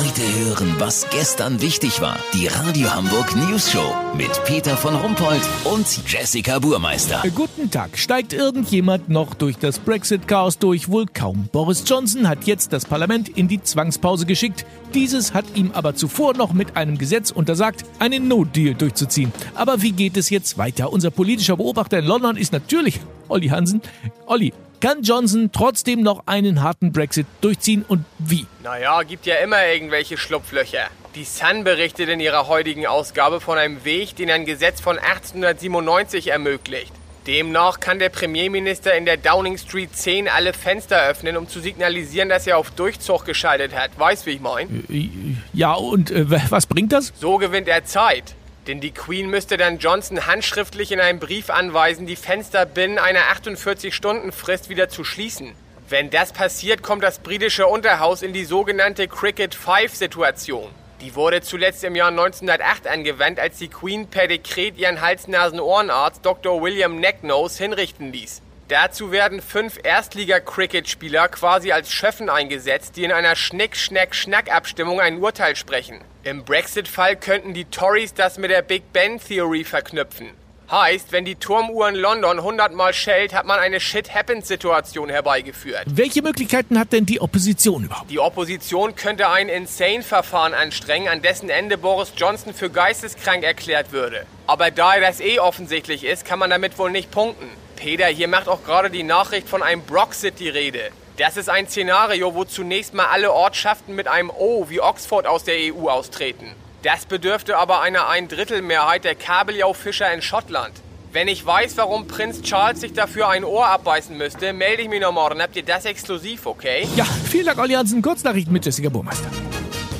[0.00, 2.16] Heute hören, was gestern wichtig war.
[2.32, 7.22] Die Radio Hamburg News Show mit Peter von Rumpold und Jessica Burmeister.
[7.22, 7.98] Äh, Guten Tag.
[7.98, 10.88] Steigt irgendjemand noch durch das Brexit-Chaos durch?
[10.88, 11.50] Wohl kaum.
[11.52, 14.64] Boris Johnson hat jetzt das Parlament in die Zwangspause geschickt.
[14.94, 19.34] Dieses hat ihm aber zuvor noch mit einem Gesetz untersagt, einen No-Deal durchzuziehen.
[19.54, 20.90] Aber wie geht es jetzt weiter?
[20.94, 23.82] Unser politischer Beobachter in London ist natürlich Olli Hansen.
[24.24, 28.46] Olli, kann Johnson trotzdem noch einen harten Brexit durchziehen und wie?
[28.62, 30.88] Naja, gibt ja immer irgendwelche Schlupflöcher.
[31.14, 36.28] Die Sun berichtet in ihrer heutigen Ausgabe von einem Weg, den ein Gesetz von 1897
[36.28, 36.92] ermöglicht.
[37.26, 42.28] Demnach kann der Premierminister in der Downing Street 10 alle Fenster öffnen, um zu signalisieren,
[42.28, 43.90] dass er auf Durchzug geschaltet hat.
[43.98, 45.42] Weißt, wie ich mein?
[45.52, 47.12] Ja, und äh, was bringt das?
[47.18, 48.34] So gewinnt er Zeit.
[48.70, 53.22] Denn die Queen müsste dann Johnson handschriftlich in einem Brief anweisen, die Fenster binnen einer
[53.34, 55.56] 48-Stunden-Frist wieder zu schließen.
[55.88, 60.70] Wenn das passiert, kommt das britische Unterhaus in die sogenannte Cricket 5-Situation.
[61.00, 66.62] Die wurde zuletzt im Jahr 1908 angewandt, als die Queen per Dekret ihren Hals-Nasen-Ohrenarzt Dr.
[66.62, 68.40] William Necknose hinrichten ließ.
[68.70, 76.00] Dazu werden fünf Erstliga-Cricket-Spieler quasi als Schöffen eingesetzt, die in einer Schnick-Schnack-Schnack-Abstimmung ein Urteil sprechen.
[76.22, 80.28] Im Brexit-Fall könnten die Tories das mit der Big Ben Theory verknüpfen.
[80.70, 85.82] Heißt, wenn die Turmuhr in London 100 Mal schellt, hat man eine Shit-Happens-Situation herbeigeführt.
[85.86, 88.08] Welche Möglichkeiten hat denn die Opposition überhaupt?
[88.08, 94.26] Die Opposition könnte ein Insane-Verfahren anstrengen, an dessen Ende Boris Johnson für geisteskrank erklärt würde.
[94.46, 97.48] Aber da das eh offensichtlich ist, kann man damit wohl nicht punkten.
[97.80, 100.90] Peter, hier macht auch gerade die Nachricht von einem Broxit die Rede.
[101.16, 105.44] Das ist ein Szenario, wo zunächst mal alle Ortschaften mit einem O wie Oxford aus
[105.44, 106.44] der EU austreten.
[106.82, 110.74] Das bedürfte aber einer Eindrittelmehrheit der Kabeljau-Fischer in Schottland.
[111.12, 115.00] Wenn ich weiß, warum Prinz Charles sich dafür ein Ohr abbeißen müsste, melde ich mich
[115.00, 115.40] noch morgen.
[115.40, 116.86] Habt ihr das exklusiv, okay?
[116.96, 118.02] Ja, vielen Dank, Olli Hansen.
[118.02, 119.28] Kurznachrichten mit Jessica Burmeister.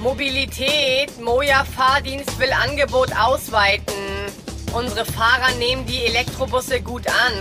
[0.00, 1.20] Mobilität.
[1.20, 4.15] Moja Fahrdienst will Angebot ausweiten.
[4.76, 7.32] Unsere Fahrer nehmen die Elektrobusse gut an.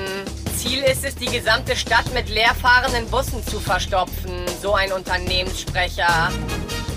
[0.56, 6.32] Ziel ist es, die gesamte Stadt mit leerfahrenden Bussen zu verstopfen, so ein Unternehmenssprecher.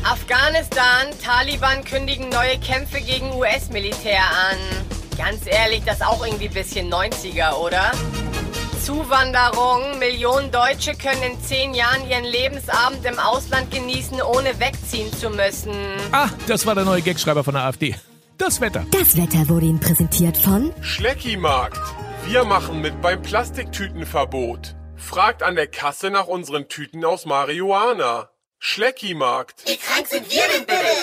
[0.05, 4.59] Afghanistan, Taliban kündigen neue Kämpfe gegen US-Militär an.
[5.17, 7.91] Ganz ehrlich, das auch irgendwie ein bisschen 90er, oder?
[8.85, 9.99] Zuwanderung.
[9.99, 15.75] Millionen Deutsche können in zehn Jahren ihren Lebensabend im Ausland genießen, ohne wegziehen zu müssen.
[16.13, 17.97] Ah, das war der neue Gagschreiber von der AfD.
[18.39, 18.87] Das Wetter.
[18.93, 21.81] Das Wetter wurde Ihnen präsentiert von Schleckimarkt.
[22.25, 24.77] Wir machen mit beim Plastiktütenverbot.
[24.95, 28.31] Fragt an der Kasse nach unseren Tüten aus Marihuana.
[28.61, 29.65] Schleckimarkt.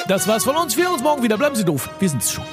[0.08, 0.78] Das war's von uns.
[0.78, 1.38] Wir hören uns morgen wieder.
[1.38, 1.90] Bleiben Sie doof.
[2.00, 2.46] Wir sind's schon.